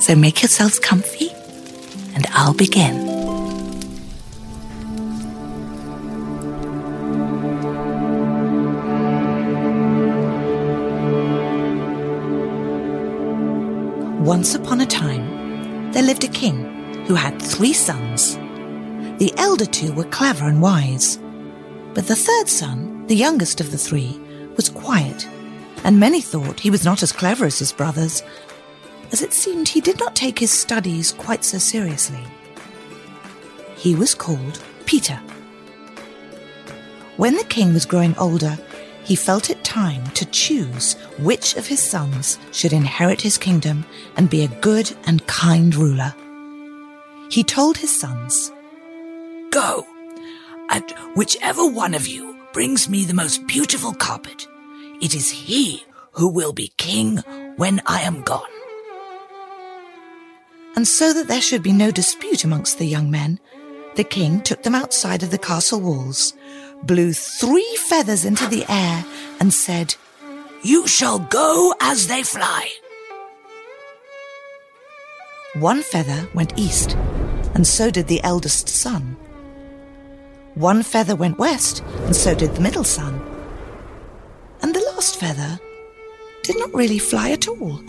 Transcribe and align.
So 0.00 0.14
make 0.14 0.42
yourselves 0.42 0.78
comfy, 0.78 1.30
and 2.14 2.26
I'll 2.30 2.54
begin. 2.54 3.06
Once 14.24 14.54
upon 14.54 14.80
a 14.80 14.86
time, 14.86 15.92
there 15.92 16.02
lived 16.02 16.24
a 16.24 16.28
king 16.28 17.04
who 17.06 17.14
had 17.14 17.40
three 17.40 17.72
sons. 17.72 18.36
The 19.18 19.32
elder 19.38 19.66
two 19.66 19.92
were 19.92 20.04
clever 20.04 20.46
and 20.48 20.60
wise, 20.60 21.18
but 21.94 22.06
the 22.06 22.16
third 22.16 22.48
son, 22.48 23.06
the 23.06 23.16
youngest 23.16 23.60
of 23.60 23.70
the 23.70 23.78
three, 23.78 24.20
was 24.56 24.68
quiet, 24.68 25.28
and 25.84 25.98
many 25.98 26.20
thought 26.20 26.60
he 26.60 26.70
was 26.70 26.84
not 26.84 27.02
as 27.02 27.12
clever 27.12 27.44
as 27.44 27.58
his 27.58 27.72
brothers, 27.72 28.22
as 29.12 29.22
it 29.22 29.32
seemed 29.32 29.68
he 29.68 29.80
did 29.80 29.98
not 29.98 30.16
take 30.16 30.38
his 30.38 30.50
studies 30.50 31.12
quite 31.12 31.44
so 31.44 31.58
seriously. 31.58 32.24
He 33.76 33.94
was 33.94 34.14
called 34.14 34.62
Peter. 34.84 35.20
When 37.16 37.34
the 37.34 37.44
king 37.44 37.72
was 37.72 37.86
growing 37.86 38.16
older, 38.18 38.58
he 39.04 39.14
felt 39.14 39.50
it 39.50 39.62
time 39.62 40.04
to 40.10 40.24
choose 40.26 40.94
which 41.18 41.56
of 41.56 41.66
his 41.66 41.80
sons 41.80 42.38
should 42.50 42.72
inherit 42.72 43.20
his 43.20 43.38
kingdom 43.38 43.84
and 44.16 44.28
be 44.28 44.42
a 44.42 44.60
good 44.60 44.94
and 45.06 45.24
kind 45.26 45.74
ruler. 45.74 46.12
He 47.30 47.44
told 47.44 47.78
his 47.78 47.96
sons, 47.98 48.50
Go, 49.50 49.86
and 50.70 50.84
whichever 51.14 51.64
one 51.64 51.94
of 51.94 52.06
you 52.06 52.36
brings 52.52 52.88
me 52.88 53.04
the 53.04 53.14
most 53.14 53.46
beautiful 53.46 53.94
carpet, 53.94 54.46
it 55.00 55.14
is 55.14 55.30
he 55.30 55.84
who 56.12 56.28
will 56.28 56.52
be 56.52 56.72
king 56.76 57.18
when 57.56 57.80
I 57.86 58.00
am 58.02 58.22
gone. 58.22 58.55
And 60.76 60.86
so 60.86 61.14
that 61.14 61.26
there 61.26 61.40
should 61.40 61.62
be 61.62 61.72
no 61.72 61.90
dispute 61.90 62.44
amongst 62.44 62.78
the 62.78 62.86
young 62.86 63.10
men, 63.10 63.40
the 63.96 64.04
king 64.04 64.42
took 64.42 64.62
them 64.62 64.74
outside 64.74 65.22
of 65.22 65.30
the 65.30 65.38
castle 65.38 65.80
walls, 65.80 66.34
blew 66.82 67.14
three 67.14 67.76
feathers 67.88 68.26
into 68.26 68.46
the 68.46 68.64
air, 68.68 69.04
and 69.40 69.52
said, 69.52 69.96
You 70.62 70.86
shall 70.86 71.18
go 71.18 71.74
as 71.80 72.08
they 72.08 72.22
fly. 72.22 72.70
One 75.54 75.82
feather 75.82 76.28
went 76.34 76.58
east, 76.58 76.92
and 77.54 77.66
so 77.66 77.90
did 77.90 78.08
the 78.08 78.22
eldest 78.22 78.68
son. 78.68 79.16
One 80.54 80.82
feather 80.82 81.16
went 81.16 81.38
west, 81.38 81.82
and 82.04 82.14
so 82.14 82.34
did 82.34 82.54
the 82.54 82.60
middle 82.60 82.84
son. 82.84 83.18
And 84.60 84.74
the 84.74 84.86
last 84.92 85.18
feather 85.18 85.58
did 86.42 86.58
not 86.58 86.74
really 86.74 86.98
fly 86.98 87.30
at 87.30 87.48
all. 87.48 87.80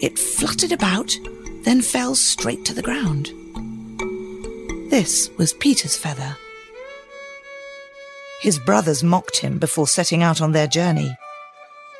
It 0.00 0.18
fluttered 0.18 0.70
about, 0.70 1.16
then 1.66 1.82
fell 1.82 2.14
straight 2.14 2.64
to 2.64 2.72
the 2.72 2.80
ground. 2.80 3.32
This 4.88 5.28
was 5.36 5.52
Peter's 5.52 5.96
feather. 5.96 6.36
His 8.40 8.60
brothers 8.60 9.02
mocked 9.02 9.38
him 9.38 9.58
before 9.58 9.88
setting 9.88 10.22
out 10.22 10.40
on 10.40 10.52
their 10.52 10.68
journey. 10.68 11.18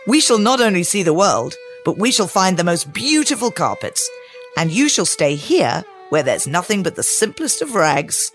We 0.06 0.20
shall 0.20 0.38
not 0.38 0.60
only 0.60 0.84
see 0.84 1.02
the 1.02 1.12
world, 1.12 1.56
but 1.84 1.98
we 1.98 2.12
shall 2.12 2.28
find 2.28 2.56
the 2.56 2.62
most 2.62 2.92
beautiful 2.92 3.50
carpets, 3.50 4.08
and 4.56 4.70
you 4.70 4.88
shall 4.88 5.04
stay 5.04 5.34
here 5.34 5.84
where 6.10 6.22
there's 6.22 6.46
nothing 6.46 6.84
but 6.84 6.94
the 6.94 7.02
simplest 7.02 7.60
of 7.60 7.74
rags. 7.74 8.30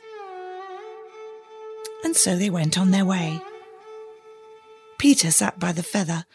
And 2.04 2.14
so 2.14 2.36
they 2.36 2.50
went 2.50 2.78
on 2.78 2.92
their 2.92 3.06
way. 3.06 3.40
Peter 4.98 5.32
sat 5.32 5.60
by 5.60 5.72
the 5.72 5.82
feather 5.82 6.26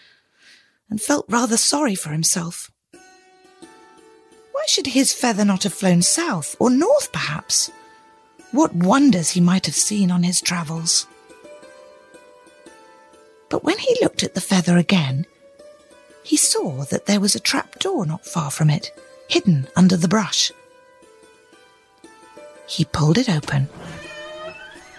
and 0.88 1.02
felt 1.02 1.26
rather 1.28 1.58
sorry 1.58 1.94
for 1.94 2.08
himself. 2.08 2.70
Should 4.66 4.88
his 4.88 5.12
feather 5.12 5.44
not 5.44 5.62
have 5.62 5.72
flown 5.72 6.02
south 6.02 6.56
or 6.58 6.70
north, 6.70 7.12
perhaps? 7.12 7.70
What 8.50 8.74
wonders 8.74 9.30
he 9.30 9.40
might 9.40 9.66
have 9.66 9.74
seen 9.74 10.10
on 10.10 10.22
his 10.22 10.40
travels. 10.40 11.06
But 13.48 13.62
when 13.62 13.78
he 13.78 13.96
looked 14.02 14.22
at 14.22 14.34
the 14.34 14.40
feather 14.40 14.76
again, 14.76 15.26
he 16.24 16.36
saw 16.36 16.84
that 16.86 17.06
there 17.06 17.20
was 17.20 17.36
a 17.36 17.40
trap 17.40 17.78
door 17.78 18.04
not 18.04 18.26
far 18.26 18.50
from 18.50 18.68
it, 18.68 18.90
hidden 19.28 19.68
under 19.76 19.96
the 19.96 20.08
brush. 20.08 20.50
He 22.66 22.84
pulled 22.84 23.18
it 23.18 23.28
open, 23.28 23.68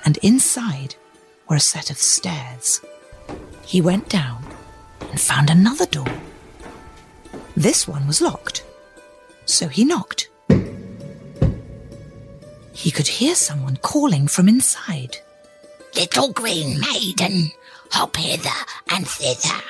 and 0.05 0.17
inside 0.17 0.95
were 1.49 1.57
a 1.57 1.59
set 1.59 1.89
of 1.91 1.97
stairs. 1.97 2.79
He 3.65 3.81
went 3.81 4.07
down 4.07 4.45
and 5.01 5.19
found 5.19 5.49
another 5.49 5.85
door. 5.85 6.07
This 7.55 7.85
one 7.85 8.07
was 8.07 8.21
locked, 8.21 8.63
so 9.47 9.67
he 9.67 9.83
knocked. 9.83 10.29
He 12.73 12.91
could 12.91 13.07
hear 13.07 13.33
someone 13.33 13.77
calling 13.77 14.27
from 14.27 14.47
inside. 14.47 15.17
Little 15.95 16.31
green 16.31 16.79
maiden, 16.79 17.51
hop 17.89 18.15
hither 18.17 18.49
and 18.91 19.07
thither, 19.07 19.63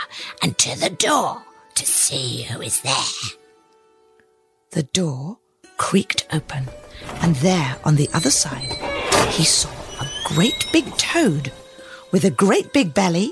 and 0.43 0.57
to 0.57 0.77
the 0.77 0.89
door 0.89 1.41
to 1.75 1.85
see 1.85 2.43
who 2.43 2.61
is 2.61 2.81
there. 2.81 2.93
The 4.71 4.83
door 4.83 5.37
creaked 5.77 6.27
open, 6.33 6.67
and 7.21 7.37
there 7.37 7.77
on 7.85 7.95
the 7.95 8.09
other 8.13 8.31
side 8.31 8.73
he 9.29 9.45
saw 9.45 9.71
a 10.01 10.09
great 10.25 10.67
big 10.73 10.85
toad 10.97 11.53
with 12.11 12.25
a 12.25 12.29
great 12.29 12.73
big 12.73 12.93
belly 12.93 13.31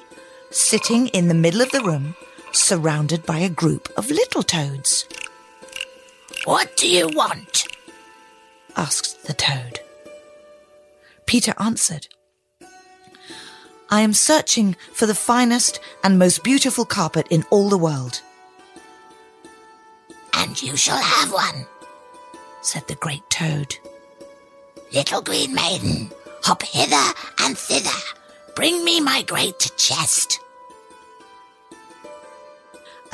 sitting 0.51 1.07
in 1.07 1.27
the 1.27 1.33
middle 1.33 1.61
of 1.61 1.71
the 1.71 1.83
room, 1.83 2.15
surrounded 2.53 3.25
by 3.25 3.39
a 3.39 3.49
group 3.49 3.91
of 3.97 4.09
little 4.09 4.43
toads. 4.43 5.05
What 6.45 6.77
do 6.77 6.87
you 6.87 7.07
want? 7.07 7.67
asked 8.77 9.25
the 9.25 9.33
toad. 9.33 9.79
Peter 11.25 11.55
answered, 11.59 12.07
I 13.89 14.01
am 14.01 14.13
searching 14.13 14.75
for 14.93 15.07
the 15.07 15.15
finest 15.15 15.79
and 16.03 16.19
most 16.19 16.43
beautiful 16.43 16.85
carpet 16.85 17.25
in 17.31 17.45
all 17.49 17.69
the 17.69 17.79
world. 17.79 18.21
And 20.35 20.61
you 20.61 20.77
shall 20.77 21.01
have 21.01 21.31
one, 21.31 21.65
said 22.61 22.87
the 22.87 22.95
great 22.95 23.27
toad. 23.31 23.75
Little 24.93 25.23
green 25.23 25.55
maiden, 25.55 26.11
hop 26.43 26.61
hither 26.61 27.13
and 27.39 27.57
thither. 27.57 27.99
Bring 28.55 28.85
me 28.85 29.01
my 29.01 29.23
great 29.23 29.71
chest. 29.77 30.39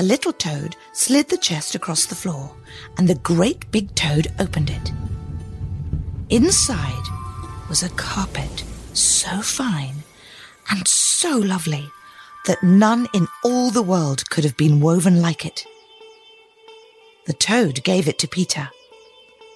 A 0.01 0.11
little 0.11 0.33
toad 0.33 0.75
slid 0.93 1.29
the 1.29 1.37
chest 1.37 1.75
across 1.75 2.07
the 2.07 2.15
floor, 2.15 2.55
and 2.97 3.07
the 3.07 3.21
great 3.21 3.69
big 3.71 3.93
toad 3.93 4.29
opened 4.39 4.71
it. 4.71 4.91
Inside 6.31 7.05
was 7.69 7.83
a 7.83 7.89
carpet 7.89 8.63
so 8.93 9.43
fine 9.43 9.97
and 10.71 10.87
so 10.87 11.37
lovely 11.37 11.87
that 12.47 12.63
none 12.63 13.09
in 13.13 13.27
all 13.43 13.69
the 13.69 13.83
world 13.83 14.27
could 14.31 14.43
have 14.43 14.57
been 14.57 14.79
woven 14.79 15.21
like 15.21 15.45
it. 15.45 15.67
The 17.27 17.33
toad 17.33 17.83
gave 17.83 18.07
it 18.07 18.17
to 18.19 18.27
Peter. 18.27 18.71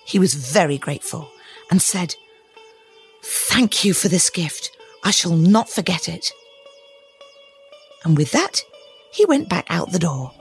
He 0.05 0.19
was 0.19 0.35
very 0.35 0.77
grateful 0.77 1.27
and 1.71 1.81
said, 1.81 2.13
Thank 3.23 3.83
you 3.83 3.95
for 3.95 4.09
this 4.09 4.29
gift. 4.29 4.69
I 5.03 5.09
shall 5.09 5.35
not 5.35 5.71
forget 5.71 6.07
it. 6.07 6.31
And 8.03 8.15
with 8.15 8.31
that, 8.33 8.61
he 9.15 9.25
went 9.25 9.47
back 9.47 9.65
out 9.69 9.91
the 9.91 9.99
door. 9.99 10.33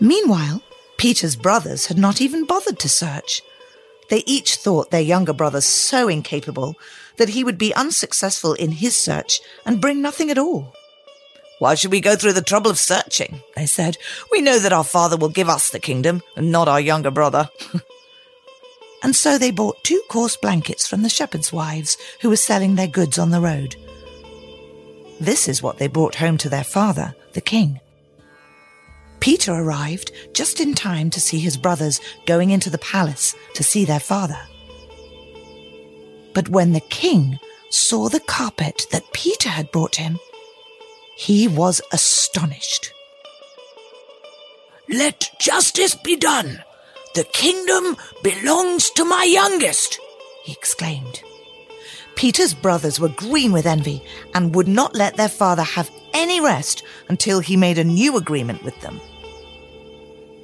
Meanwhile, 0.00 0.60
Peter's 0.98 1.36
brothers 1.36 1.86
had 1.86 1.96
not 1.96 2.20
even 2.20 2.44
bothered 2.44 2.80
to 2.80 2.88
search. 2.88 3.42
They 4.08 4.24
each 4.26 4.56
thought 4.56 4.90
their 4.90 5.00
younger 5.00 5.32
brother 5.32 5.60
so 5.60 6.08
incapable 6.08 6.76
that 7.18 7.30
he 7.30 7.44
would 7.44 7.58
be 7.58 7.74
unsuccessful 7.74 8.54
in 8.54 8.72
his 8.72 8.96
search 8.96 9.40
and 9.64 9.80
bring 9.80 10.02
nothing 10.02 10.30
at 10.30 10.38
all. 10.38 10.74
Why 11.60 11.76
should 11.76 11.92
we 11.92 12.00
go 12.00 12.16
through 12.16 12.32
the 12.32 12.42
trouble 12.42 12.72
of 12.72 12.78
searching? 12.78 13.40
They 13.54 13.66
said. 13.66 13.96
We 14.32 14.40
know 14.40 14.58
that 14.58 14.72
our 14.72 14.82
father 14.82 15.16
will 15.16 15.28
give 15.28 15.48
us 15.48 15.70
the 15.70 15.78
kingdom 15.78 16.22
and 16.34 16.50
not 16.50 16.66
our 16.66 16.80
younger 16.80 17.12
brother. 17.12 17.48
and 19.04 19.14
so 19.14 19.38
they 19.38 19.52
bought 19.52 19.84
two 19.84 20.02
coarse 20.08 20.36
blankets 20.36 20.88
from 20.88 21.02
the 21.02 21.08
shepherds' 21.08 21.52
wives 21.52 21.96
who 22.20 22.30
were 22.30 22.36
selling 22.36 22.74
their 22.74 22.88
goods 22.88 23.16
on 23.16 23.30
the 23.30 23.40
road. 23.40 23.76
This 25.22 25.46
is 25.46 25.62
what 25.62 25.78
they 25.78 25.86
brought 25.86 26.16
home 26.16 26.36
to 26.38 26.48
their 26.48 26.64
father, 26.64 27.14
the 27.34 27.40
king. 27.40 27.78
Peter 29.20 29.52
arrived 29.52 30.10
just 30.34 30.58
in 30.58 30.74
time 30.74 31.10
to 31.10 31.20
see 31.20 31.38
his 31.38 31.56
brothers 31.56 32.00
going 32.26 32.50
into 32.50 32.68
the 32.68 32.78
palace 32.78 33.36
to 33.54 33.62
see 33.62 33.84
their 33.84 34.00
father. 34.00 34.40
But 36.34 36.48
when 36.48 36.72
the 36.72 36.80
king 36.80 37.38
saw 37.70 38.08
the 38.08 38.18
carpet 38.18 38.82
that 38.90 39.12
Peter 39.12 39.48
had 39.48 39.70
brought 39.70 39.94
him, 39.94 40.18
he 41.16 41.46
was 41.46 41.80
astonished. 41.92 42.92
Let 44.88 45.30
justice 45.38 45.94
be 45.94 46.16
done. 46.16 46.64
The 47.14 47.22
kingdom 47.22 47.96
belongs 48.24 48.90
to 48.90 49.04
my 49.04 49.22
youngest, 49.22 50.00
he 50.42 50.50
exclaimed. 50.50 51.22
Peter's 52.16 52.54
brothers 52.54 53.00
were 53.00 53.08
green 53.08 53.52
with 53.52 53.66
envy 53.66 54.02
and 54.34 54.54
would 54.54 54.68
not 54.68 54.94
let 54.94 55.16
their 55.16 55.28
father 55.28 55.62
have 55.62 55.90
any 56.12 56.40
rest 56.40 56.82
until 57.08 57.40
he 57.40 57.56
made 57.56 57.78
a 57.78 57.84
new 57.84 58.16
agreement 58.16 58.62
with 58.62 58.78
them. 58.80 59.00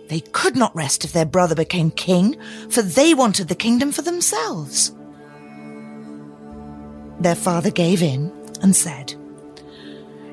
They 0.09 0.20
could 0.20 0.56
not 0.56 0.75
rest 0.75 1.05
if 1.05 1.12
their 1.12 1.26
brother 1.26 1.55
became 1.55 1.91
king, 1.91 2.37
for 2.70 2.81
they 2.82 3.12
wanted 3.12 3.49
the 3.49 3.55
kingdom 3.55 3.93
for 3.93 4.03
themselves. 4.03 4.93
Their 7.20 7.35
father 7.35 7.70
gave 7.70 8.03
in 8.03 8.32
and 8.62 8.75
said, 8.75 9.15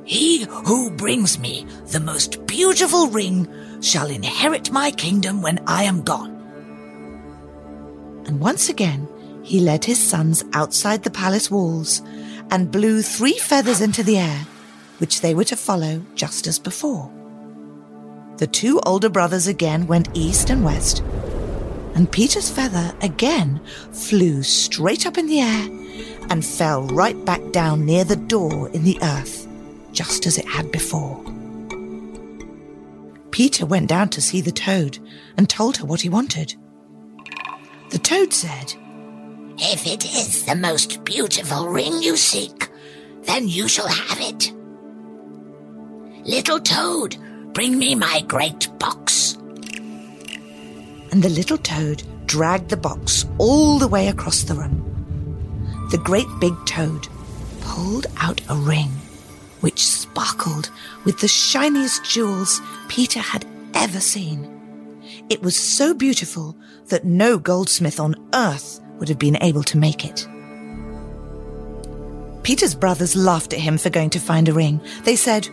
He 0.06 0.44
who 0.46 0.92
brings 0.92 1.38
me 1.38 1.66
the 1.88 2.00
most 2.00 2.46
beautiful 2.48 3.08
ring 3.08 3.82
shall 3.82 4.08
inherit 4.08 4.72
my 4.72 4.92
kingdom 4.92 5.42
when 5.42 5.62
I 5.68 5.84
am 5.84 6.04
gone. 6.04 6.32
And 8.28 8.40
once 8.40 8.70
again, 8.70 9.08
he 9.46 9.60
led 9.60 9.86
his 9.86 10.04
sons 10.04 10.44
outside 10.54 11.04
the 11.04 11.12
palace 11.12 11.52
walls 11.52 12.02
and 12.50 12.72
blew 12.72 13.04
three 13.04 13.38
feathers 13.38 13.80
into 13.80 14.02
the 14.02 14.18
air, 14.18 14.40
which 14.98 15.22
they 15.22 15.36
were 15.36 15.44
to 15.44 15.56
follow 15.56 16.04
just 16.16 16.48
as 16.48 16.58
before. 16.58 17.12
The 18.38 18.48
two 18.48 18.80
older 18.88 19.08
brothers 19.08 19.46
again 19.46 19.86
went 19.86 20.10
east 20.16 20.50
and 20.50 20.66
west, 20.66 21.02
and 21.94 22.12
Peter's 22.12 22.50
feather 22.50 22.92
again 23.02 23.62
flew 23.92 24.42
straight 24.42 25.06
up 25.06 25.18
in 25.18 25.28
the 25.28 25.42
air 25.42 25.70
and 26.32 26.44
fell 26.44 26.88
right 26.88 27.24
back 27.24 27.52
down 27.52 27.86
near 27.86 28.04
the 28.04 28.16
door 28.16 28.70
in 28.70 28.84
the 28.84 28.98
earth, 29.04 29.48
just 29.92 30.26
as 30.26 30.40
it 30.40 30.46
had 30.46 30.72
before. 30.72 31.24
Peter 33.30 33.66
went 33.66 33.90
down 33.90 34.10
to 34.10 34.22
see 34.22 34.42
the 34.42 34.52
toad 34.52 34.98
and 35.38 35.48
told 35.48 35.78
her 35.78 35.86
what 35.86 36.02
he 36.02 36.10
wanted. 36.10 36.56
The 37.92 38.00
toad 38.00 38.34
said, 38.34 38.74
If 39.58 39.88
it 39.88 40.06
is 40.06 40.46
the 40.46 40.56
most 40.56 41.04
beautiful 41.04 41.68
ring 41.68 42.02
you 42.02 42.18
seek, 42.18 42.70
then 43.24 43.48
you 43.48 43.68
shall 43.68 43.88
have 43.88 44.20
it. 44.20 44.52
Little 46.26 46.60
toad, 46.60 47.18
Bring 47.56 47.80
me 47.80 47.96
my 47.96 48.20
great 48.28 48.68
box. 48.80 49.36
And 51.12 51.24
the 51.24 51.30
little 51.30 51.58
toad 51.58 52.04
dragged 52.26 52.68
the 52.68 52.76
box 52.76 53.26
all 53.38 53.80
the 53.80 53.88
way 53.88 54.10
across 54.10 54.44
the 54.44 54.56
room. 54.56 55.88
The 55.90 55.98
great 55.98 56.28
big 56.42 56.54
toad 56.66 57.08
pulled 57.62 58.08
out 58.18 58.42
a 58.50 58.56
ring 58.56 58.90
which 59.62 59.88
sparkled 59.88 60.70
with 61.06 61.22
the 61.22 61.30
shiniest 61.30 62.04
jewels 62.04 62.60
Peter 62.90 63.22
had 63.22 63.46
ever 63.74 64.02
seen. 64.02 65.00
It 65.30 65.42
was 65.42 65.56
so 65.56 65.94
beautiful 65.94 66.58
that 66.88 67.06
no 67.06 67.38
goldsmith 67.40 68.02
on 68.02 68.16
earth 68.34 68.82
would 69.00 69.10
have 69.10 69.20
been 69.20 69.38
able 69.42 69.64
to 69.64 69.78
make 69.78 70.06
it. 70.06 70.28
Peter's 72.44 72.76
brothers 72.76 73.16
laughed 73.16 73.54
at 73.54 73.60
him 73.60 73.78
for 73.78 73.90
going 73.90 74.12
to 74.12 74.20
find 74.20 74.48
a 74.48 74.54
ring. 74.54 74.80
They 75.04 75.16
said, 75.16 75.50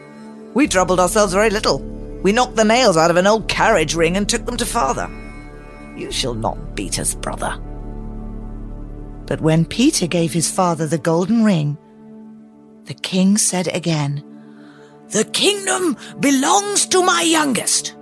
We 0.52 0.68
troubled 0.68 1.00
ourselves 1.00 1.32
very 1.32 1.48
little. 1.48 1.78
We 2.22 2.32
knocked 2.32 2.56
the 2.56 2.64
nails 2.64 2.96
out 2.96 3.10
of 3.10 3.16
an 3.16 3.26
old 3.26 3.48
carriage 3.48 3.94
ring 3.94 4.16
and 4.16 4.28
took 4.28 4.44
them 4.44 4.58
to 4.58 4.66
father. 4.66 5.10
You 5.96 6.12
shall 6.12 6.34
not 6.34 6.74
beat 6.74 6.98
us, 6.98 7.14
brother. 7.14 7.58
But 9.26 9.40
when 9.40 9.64
Peter 9.64 10.06
gave 10.06 10.32
his 10.32 10.50
father 10.50 10.86
the 10.86 10.98
golden 10.98 11.44
ring, 11.44 11.78
the 12.84 12.94
king 12.94 13.38
said 13.38 13.68
again, 13.68 14.22
The 15.08 15.24
kingdom 15.24 15.96
belongs 16.20 16.84
to 16.86 17.02
my 17.02 17.22
youngest. 17.22 17.94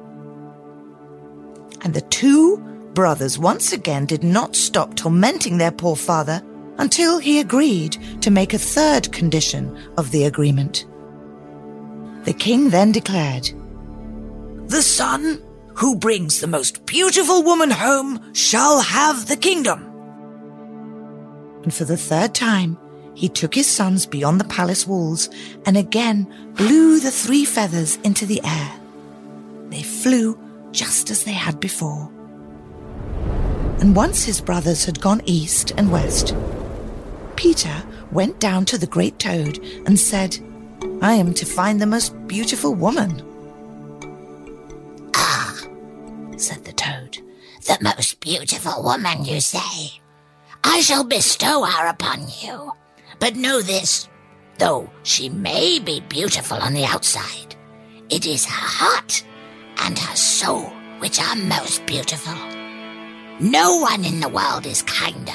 And 1.83 1.95
the 1.95 2.05
two 2.11 2.57
brothers 2.95 3.39
once 3.39 3.73
again 3.73 4.07
did 4.07 4.23
not 4.23 4.57
stop 4.57 4.95
tormenting 4.95 5.59
their 5.59 5.71
poor 5.71 5.97
father 5.97 6.43
until 6.79 7.19
he 7.19 7.41
agreed 7.41 7.97
to 8.23 8.31
make 8.31 8.55
a 8.55 8.59
third 8.59 9.13
condition 9.13 9.77
of 9.97 10.11
the 10.11 10.25
agreement. 10.25 10.87
The 12.25 12.33
king 12.33 12.71
then 12.71 12.93
declared, 12.93 13.51
the 14.69 14.83
son 14.83 15.43
who 15.75 15.97
brings 15.97 16.41
the 16.41 16.47
most 16.47 16.87
beautiful 16.87 17.43
woman 17.43 17.71
home 17.71 18.33
shall 18.35 18.81
have 18.81 19.27
the 19.27 19.37
kingdom. 19.37 19.87
And 21.63 21.73
for 21.75 21.85
the 21.85 21.97
third 21.97 22.35
time, 22.35 22.79
he 23.15 23.29
took 23.29 23.55
his 23.55 23.67
sons 23.67 24.07
beyond 24.07 24.41
the 24.41 24.45
palace 24.45 24.87
walls 24.87 25.29
and 25.67 25.77
again 25.77 26.53
blew 26.55 27.01
the 27.01 27.11
three 27.11 27.45
feathers 27.45 27.97
into 28.05 28.25
the 28.25 28.41
air. 28.45 28.73
They 29.69 29.83
flew 29.83 30.39
just 30.73 31.11
as 31.11 31.25
they 31.25 31.33
had 31.33 31.61
before. 31.61 32.11
And 33.81 33.97
once 33.97 34.25
his 34.25 34.43
brothers 34.43 34.85
had 34.85 35.01
gone 35.01 35.23
east 35.25 35.73
and 35.77 35.91
west, 35.91 36.35
Peter 37.35 37.83
went 38.13 38.39
down 38.39 38.67
to 38.67 38.77
the 38.77 38.87
great 38.87 39.19
toad 39.19 39.59
and 39.87 39.99
said, 39.99 40.39
I 41.01 41.15
am 41.15 41.33
to 41.35 41.47
find 41.47 41.81
the 41.81 41.87
most 41.87 42.15
beautiful 42.27 42.75
woman. 42.75 43.23
Ah, 45.15 45.59
said 46.37 46.65
the 46.67 46.73
toad. 46.73 47.19
The 47.67 47.79
most 47.81 48.21
beautiful 48.21 48.83
woman, 48.83 49.25
you 49.25 49.41
say? 49.41 50.01
I 50.63 50.81
shall 50.81 51.05
bestow 51.05 51.65
her 51.65 51.87
upon 51.89 52.27
you. 52.43 52.73
But 53.19 53.37
know 53.37 53.63
this, 53.63 54.09
though 54.59 54.91
she 55.05 55.31
may 55.31 55.79
be 55.79 56.01
beautiful 56.01 56.59
on 56.59 56.75
the 56.75 56.85
outside, 56.85 57.57
it 58.11 58.27
is 58.27 58.45
her 58.45 58.67
heart 58.67 59.25
and 59.79 59.99
her 59.99 60.17
soul 60.17 60.71
which 60.99 61.19
are 61.19 61.37
most 61.37 61.87
beautiful. 61.87 62.50
No 63.41 63.77
one 63.77 64.05
in 64.05 64.21
the 64.21 64.29
world 64.29 64.67
is 64.67 64.83
kinder 64.83 65.33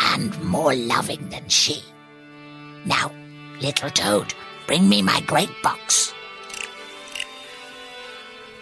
and 0.00 0.40
more 0.42 0.74
loving 0.74 1.28
than 1.28 1.48
she. 1.48 1.82
Now, 2.84 3.12
little 3.60 3.90
toad, 3.90 4.32
bring 4.66 4.88
me 4.88 5.02
my 5.02 5.20
great 5.22 5.50
box 5.62 6.14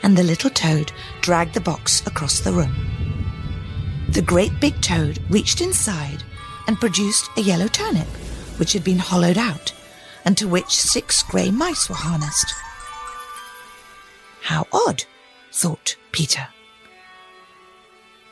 and 0.02 0.16
the 0.16 0.22
little 0.22 0.50
toad 0.50 0.92
dragged 1.20 1.54
the 1.54 1.60
box 1.60 2.06
across 2.06 2.40
the 2.40 2.52
room. 2.52 2.74
The 4.08 4.22
great 4.22 4.58
big 4.60 4.80
toad 4.80 5.18
reached 5.28 5.60
inside 5.60 6.22
and 6.66 6.80
produced 6.80 7.28
a 7.36 7.42
yellow 7.42 7.68
turnip, 7.68 8.06
which 8.58 8.72
had 8.72 8.84
been 8.84 8.98
hollowed 8.98 9.38
out, 9.38 9.72
and 10.24 10.36
to 10.38 10.48
which 10.48 10.70
six 10.70 11.22
grey 11.22 11.50
mice 11.50 11.88
were 11.88 11.94
harnessed. 11.94 12.54
How 14.42 14.66
odd, 14.72 15.04
thought 15.52 15.96
Peter. 16.12 16.48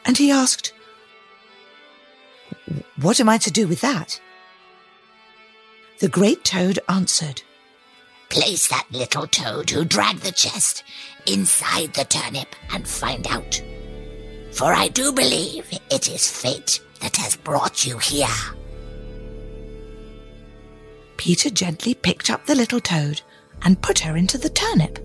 And 0.06 0.16
he 0.16 0.30
asked, 0.30 0.72
What 3.00 3.20
am 3.20 3.28
I 3.28 3.38
to 3.38 3.50
do 3.50 3.66
with 3.66 3.80
that? 3.80 4.20
The 5.98 6.08
great 6.08 6.44
toad 6.44 6.78
answered, 6.88 7.42
Place 8.28 8.68
that 8.68 8.86
little 8.90 9.26
toad 9.26 9.70
who 9.70 9.84
dragged 9.84 10.22
the 10.22 10.32
chest 10.32 10.84
inside 11.26 11.94
the 11.94 12.04
turnip 12.04 12.54
and 12.70 12.86
find 12.86 13.26
out. 13.26 13.62
For 14.52 14.72
I 14.72 14.88
do 14.88 15.12
believe 15.12 15.68
it 15.90 16.08
is 16.08 16.30
fate 16.30 16.80
that 17.00 17.16
has 17.16 17.36
brought 17.36 17.84
you 17.84 17.98
here. 17.98 18.28
Peter 21.16 21.50
gently 21.50 21.94
picked 21.94 22.30
up 22.30 22.46
the 22.46 22.54
little 22.54 22.80
toad 22.80 23.20
and 23.62 23.82
put 23.82 23.98
her 24.00 24.16
into 24.16 24.38
the 24.38 24.50
turnip. 24.50 24.98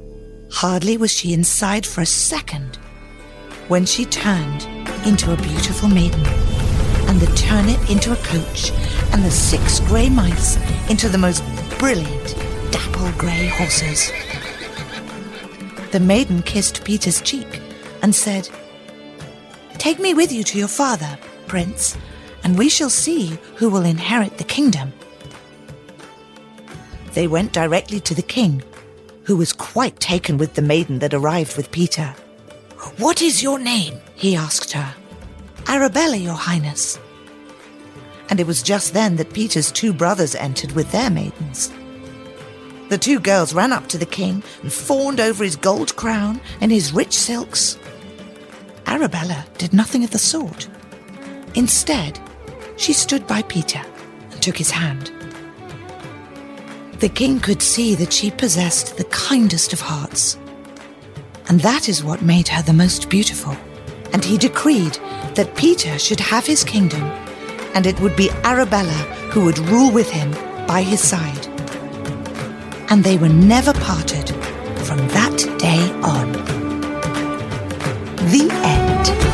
Hardly 0.51 0.97
was 0.97 1.11
she 1.11 1.33
inside 1.33 1.85
for 1.85 2.01
a 2.01 2.05
second 2.05 2.77
when 3.67 3.85
she 3.85 4.05
turned 4.05 4.80
into 5.05 5.33
a 5.33 5.37
beautiful 5.37 5.89
maiden, 5.89 6.25
and 7.07 7.19
the 7.19 7.33
turnip 7.35 7.89
into 7.89 8.11
a 8.13 8.15
coach, 8.17 8.71
and 9.11 9.23
the 9.23 9.31
six 9.31 9.79
grey 9.81 10.09
mice 10.09 10.57
into 10.89 11.09
the 11.09 11.17
most 11.17 11.43
brilliant 11.79 12.35
dapple 12.71 13.11
grey 13.17 13.47
horses. 13.47 14.11
The 15.91 15.99
maiden 15.99 16.41
kissed 16.41 16.85
Peter's 16.85 17.21
cheek 17.21 17.61
and 18.01 18.13
said, 18.15 18.49
Take 19.77 19.99
me 19.99 20.13
with 20.13 20.31
you 20.31 20.43
to 20.43 20.57
your 20.57 20.67
father, 20.67 21.17
prince, 21.47 21.97
and 22.43 22.57
we 22.57 22.69
shall 22.69 22.89
see 22.89 23.37
who 23.55 23.69
will 23.69 23.83
inherit 23.83 24.37
the 24.37 24.43
kingdom. 24.43 24.93
They 27.13 27.27
went 27.27 27.51
directly 27.51 27.99
to 28.01 28.15
the 28.15 28.21
king, 28.21 28.63
who 29.23 29.35
was 29.35 29.53
quite 29.53 29.99
taken 29.99 30.37
with 30.37 30.53
the 30.53 30.61
maiden 30.61 30.99
that 30.99 31.13
arrived 31.13 31.57
with 31.57 31.71
Peter. 31.71 32.15
What 32.97 33.21
is 33.21 33.43
your 33.43 33.59
name? 33.59 33.99
He 34.21 34.35
asked 34.35 34.71
her. 34.71 34.93
Arabella, 35.67 36.15
your 36.15 36.35
highness. 36.35 36.99
And 38.29 38.39
it 38.39 38.45
was 38.45 38.61
just 38.61 38.93
then 38.93 39.15
that 39.15 39.33
Peter's 39.33 39.71
two 39.71 39.93
brothers 39.93 40.35
entered 40.35 40.73
with 40.73 40.91
their 40.91 41.09
maidens. 41.09 41.73
The 42.89 42.99
two 42.99 43.19
girls 43.19 43.51
ran 43.51 43.73
up 43.73 43.87
to 43.87 43.97
the 43.97 44.05
king 44.05 44.43
and 44.61 44.71
fawned 44.71 45.19
over 45.19 45.43
his 45.43 45.55
gold 45.55 45.95
crown 45.95 46.39
and 46.61 46.71
his 46.71 46.93
rich 46.93 47.13
silks. 47.13 47.79
Arabella 48.85 49.43
did 49.57 49.73
nothing 49.73 50.03
of 50.03 50.11
the 50.11 50.19
sort. 50.19 50.69
Instead, 51.55 52.19
she 52.77 52.93
stood 52.93 53.25
by 53.25 53.41
Peter 53.41 53.81
and 54.29 54.39
took 54.39 54.57
his 54.57 54.69
hand. 54.69 55.11
The 56.99 57.09
king 57.09 57.39
could 57.39 57.63
see 57.63 57.95
that 57.95 58.13
she 58.13 58.29
possessed 58.29 58.97
the 58.97 59.05
kindest 59.05 59.73
of 59.73 59.81
hearts. 59.81 60.37
And 61.49 61.59
that 61.61 61.89
is 61.89 62.03
what 62.03 62.21
made 62.21 62.49
her 62.49 62.61
the 62.61 62.71
most 62.71 63.09
beautiful. 63.09 63.57
And 64.13 64.23
he 64.23 64.37
decreed 64.37 64.99
that 65.35 65.55
Peter 65.55 65.97
should 65.97 66.19
have 66.19 66.45
his 66.45 66.63
kingdom, 66.63 67.03
and 67.73 67.85
it 67.85 67.99
would 67.99 68.15
be 68.15 68.29
Arabella 68.43 69.01
who 69.31 69.45
would 69.45 69.59
rule 69.59 69.91
with 69.91 70.09
him 70.09 70.31
by 70.67 70.81
his 70.81 71.01
side. 71.01 71.47
And 72.89 73.03
they 73.03 73.17
were 73.17 73.29
never 73.29 73.73
parted 73.73 74.29
from 74.85 74.99
that 75.09 75.37
day 75.59 75.89
on. 76.03 76.31
The 78.31 78.49
end. 78.63 79.30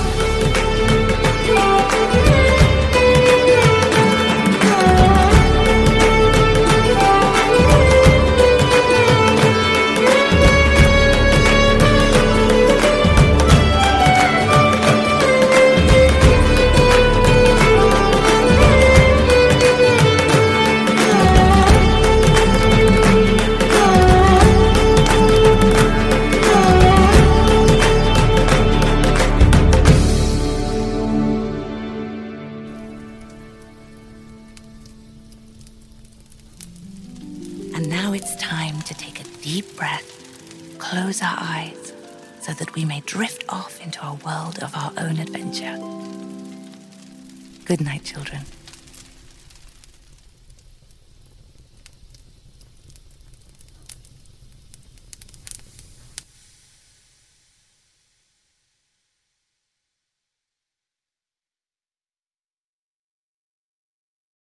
We 42.78 42.86
may 42.86 43.02
drift 43.08 43.44
off 43.50 43.82
into 43.82 44.06
a 44.06 44.14
world 44.24 44.60
of 44.62 44.76
our 44.76 44.94
own 45.00 45.18
adventure. 45.18 45.78
Good 47.66 47.82
night, 47.82 48.04
children. 48.04 48.44